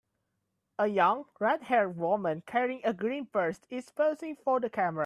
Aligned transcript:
A 0.79 0.87
young 0.87 1.25
redhaired 1.39 1.95
woman 1.95 2.41
carrying 2.47 2.81
a 2.83 2.91
green 2.91 3.27
purse 3.27 3.59
is 3.69 3.91
posing 3.91 4.35
for 4.35 4.59
the 4.59 4.67
camera. 4.67 4.99